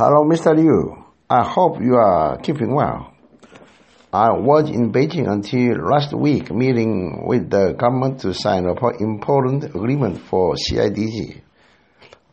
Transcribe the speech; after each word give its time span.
Hello, 0.00 0.24
Mr. 0.24 0.56
Liu. 0.56 1.06
I 1.28 1.42
hope 1.42 1.80
you 1.82 1.96
are 1.96 2.38
keeping 2.38 2.72
well. 2.72 3.12
I 4.12 4.28
was 4.30 4.70
in 4.70 4.92
Beijing 4.92 5.28
until 5.28 5.90
last 5.90 6.14
week 6.14 6.52
meeting 6.52 7.24
with 7.26 7.50
the 7.50 7.72
government 7.76 8.20
to 8.20 8.32
sign 8.32 8.66
an 8.66 8.76
important 9.00 9.64
agreement 9.64 10.20
for 10.20 10.54
CIDG. 10.54 11.40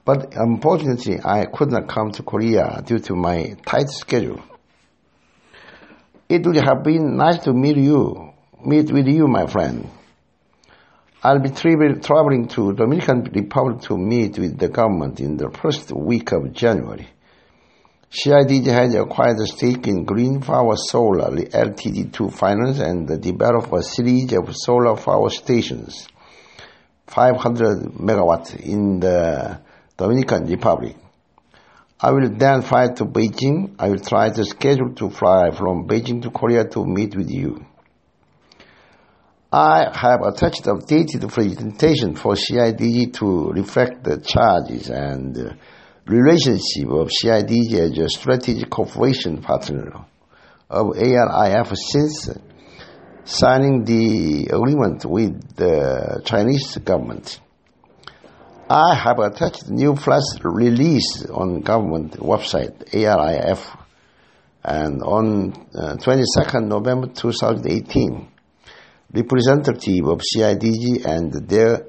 But 0.06 0.36
unfortunately, 0.36 1.18
I 1.26 1.46
could 1.52 1.72
not 1.72 1.88
come 1.88 2.12
to 2.12 2.22
Korea 2.22 2.84
due 2.86 3.00
to 3.00 3.16
my 3.16 3.56
tight 3.66 3.90
schedule. 3.90 4.44
It 6.30 6.46
would 6.46 6.58
have 6.58 6.84
been 6.84 7.18
nice 7.18 7.40
to 7.46 7.54
meet 7.54 7.78
you, 7.78 8.32
meet 8.64 8.92
with 8.92 9.08
you, 9.08 9.28
my 9.28 9.48
friend. 9.48 9.90
I'll 11.24 11.40
be 11.40 11.50
traveling 11.50 12.48
to 12.50 12.74
Dominican 12.74 13.24
Republic 13.24 13.82
to 13.88 13.98
meet 13.98 14.38
with 14.38 14.60
the 14.60 14.70
government 14.70 15.20
in 15.20 15.38
the 15.38 15.50
first 15.50 15.92
week 15.92 16.32
of 16.32 16.54
January. 16.54 17.10
CIDG 18.12 18.68
has 18.68 18.96
acquired 18.96 19.40
a 19.40 19.48
stake 19.48 19.88
in 19.88 20.06
Green 20.06 20.40
Power 20.40 20.76
Solar 20.78 21.32
Ltd 21.32 22.14
to 22.14 22.30
finance 22.30 22.80
and 22.80 23.08
develop 23.22 23.74
a 23.74 23.82
series 23.82 24.32
of 24.34 24.56
solar 24.56 24.96
power 24.96 25.30
stations, 25.30 26.08
500 27.08 27.94
megawatts 27.94 28.56
in 28.56 29.00
the 29.00 29.60
Dominican 29.98 30.46
Republic. 30.46 30.96
I 32.00 32.12
will 32.12 32.30
then 32.30 32.62
fly 32.62 32.90
to 32.90 33.06
Beijing. 33.06 33.76
I 33.80 33.90
will 33.90 34.00
try 34.00 34.30
to 34.30 34.46
schedule 34.46 34.94
to 34.96 35.10
fly 35.10 35.52
from 35.52 35.88
Beijing 35.88 36.22
to 36.22 36.30
Korea 36.30 36.66
to 36.70 36.86
meet 36.86 37.16
with 37.16 37.32
you. 37.32 37.66
I 39.52 39.90
have 39.94 40.22
attached 40.22 40.66
updated 40.66 41.32
presentation 41.32 42.16
for 42.16 42.34
CIDG 42.34 43.14
to 43.14 43.52
reflect 43.52 44.04
the 44.04 44.20
charges 44.20 44.90
and 44.90 45.58
relationship 46.08 46.90
of 46.90 47.10
CIDG 47.10 47.74
as 47.74 47.98
a 47.98 48.10
strategic 48.10 48.70
cooperation 48.70 49.42
partner 49.42 50.06
of 50.70 50.98
ARIF 50.98 51.74
since 51.78 52.30
signing 53.24 53.84
the 53.84 54.48
agreement 54.52 55.06
with 55.06 55.56
the 55.56 56.22
Chinese 56.26 56.78
government. 56.78 57.40
I 58.70 58.96
have 58.96 59.20
attached 59.20 59.70
new 59.70 59.96
flash 59.96 60.24
release 60.42 61.26
on 61.26 61.62
government 61.62 62.14
website 62.14 62.94
ARIF 62.94 63.76
and 64.64 65.02
on 65.04 65.54
uh, 65.76 65.96
22nd 65.98 66.68
November 66.68 67.08
2018 67.08 68.28
representative 69.14 70.08
of 70.08 70.20
CIDG 70.20 71.06
and 71.06 71.32
their 71.48 71.86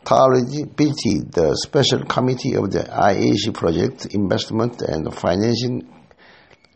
intelligibility, 0.00 1.20
the 1.20 1.56
Special 1.56 2.04
Committee 2.04 2.54
of 2.54 2.70
the 2.70 2.80
IAC 2.80 3.54
Project 3.54 4.06
Investment 4.14 4.82
and 4.82 5.12
Financing 5.14 5.88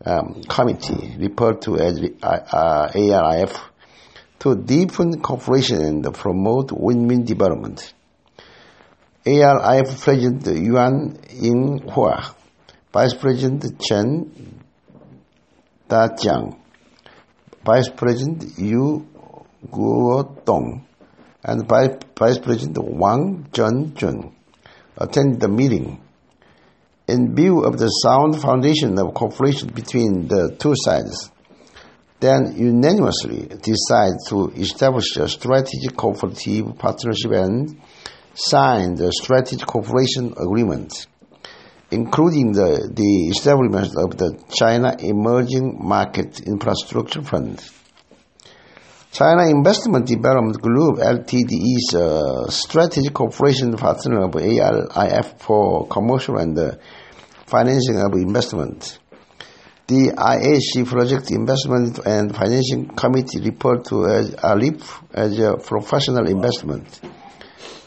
um, 0.05 0.43
Committee, 0.47 1.15
referred 1.17 1.61
to 1.63 1.77
as 1.77 1.99
uh, 2.21 2.91
ARIF, 2.93 3.57
to 4.39 4.55
deepen 4.55 5.21
cooperation 5.21 5.81
and 5.81 6.13
promote 6.13 6.71
win-win 6.71 7.23
development. 7.23 7.93
ARIF 9.25 10.01
President 10.01 10.45
Yuan 10.63 11.17
Yinghua, 11.29 12.35
Vice 12.93 13.15
President 13.15 13.81
Chen 13.81 14.61
Dajiang, 15.89 16.57
Vice 17.65 17.89
President 17.89 18.57
Yu 18.59 19.07
Guodong 19.67 20.83
and 21.45 21.67
Vice 21.67 22.39
President 22.39 22.77
Wang 22.79 23.47
Junjun 23.51 24.33
attended 24.97 25.39
the 25.39 25.47
meeting. 25.47 26.01
In 27.07 27.35
view 27.35 27.63
of 27.63 27.77
the 27.77 27.87
sound 27.87 28.41
foundation 28.41 28.97
of 28.97 29.13
cooperation 29.13 29.69
between 29.69 30.27
the 30.27 30.55
two 30.57 30.73
sides, 30.75 31.29
then 32.19 32.55
unanimously 32.57 33.45
decided 33.61 34.17
to 34.27 34.49
establish 34.55 35.15
a 35.17 35.29
strategic 35.29 35.95
cooperative 35.95 36.79
partnership 36.79 37.31
and 37.31 37.79
signed 38.33 38.97
the 38.97 39.11
strategic 39.11 39.67
cooperation 39.67 40.33
agreement, 40.37 41.05
including 41.91 42.53
the, 42.53 42.89
the 42.91 43.27
establishment 43.29 43.95
of 43.97 44.17
the 44.17 44.41
China 44.51 44.95
Emerging 44.97 45.77
Market 45.79 46.39
Infrastructure 46.39 47.21
Fund. 47.21 47.63
China 49.15 49.47
Investment 49.47 50.05
Development 50.05 50.61
Group 50.61 50.97
Ltd 50.97 51.47
is 51.49 51.93
a 51.93 52.05
uh, 52.05 52.49
strategic 52.49 53.13
cooperation 53.13 53.71
partner 53.77 54.25
of 54.25 54.35
ARIF 54.35 55.39
for 55.39 55.87
commercial 55.87 56.37
and 56.37 56.59
uh, 56.59 56.71
financing 57.45 57.95
of 57.95 58.11
investment. 58.15 58.99
The 59.87 60.11
IAC 60.17 60.85
Project 60.85 61.31
Investment 61.31 61.99
and 62.05 62.35
Financing 62.35 62.89
Committee 62.89 63.39
report 63.39 63.85
to 63.85 64.05
as 64.05 64.35
uh, 64.35 64.53
ALIP 64.53 64.81
as 65.13 65.39
a 65.39 65.55
professional 65.65 66.27
investment 66.27 66.99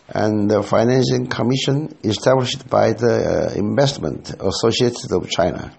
and 0.09 0.51
the 0.51 0.63
Financing 0.63 1.27
Commission 1.27 1.95
established 2.05 2.71
by 2.71 2.95
the 2.95 3.53
Investment 3.55 4.31
Associates 4.41 5.13
of 5.13 5.29
China. 5.29 5.77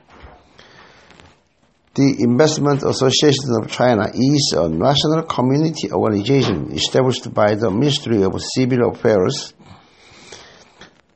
The 2.00 2.24
Investment 2.24 2.82
Association 2.82 3.60
of 3.62 3.70
China 3.70 4.08
is 4.14 4.54
a 4.56 4.70
national 4.70 5.24
community 5.24 5.92
organization 5.92 6.72
established 6.72 7.34
by 7.34 7.56
the 7.56 7.70
Ministry 7.70 8.24
of 8.24 8.42
Civil 8.42 8.92
Affairs, 8.92 9.54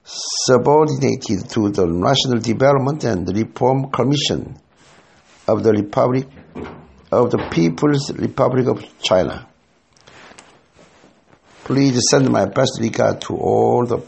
subordinated 0.04 1.48
to 1.52 1.70
the 1.70 1.88
National 1.88 2.42
Development 2.42 3.02
and 3.06 3.26
Reform 3.34 3.92
Commission 3.92 4.58
of 5.48 5.64
the 5.64 5.72
Republic 5.72 6.28
of 7.14 7.32
the 7.32 7.48
People's 7.50 8.12
Republic 8.12 8.68
of 8.68 8.84
China. 9.02 9.48
Please 11.64 11.98
send 12.10 12.30
my 12.30 12.44
best 12.44 12.78
regard 12.82 13.22
to 13.22 13.38
all 13.38 13.86
the 13.86 14.00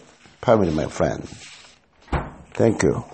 family, 0.42 0.74
my 0.74 0.88
friend. 0.88 1.24
Thank 2.52 2.84
you. 2.84 3.06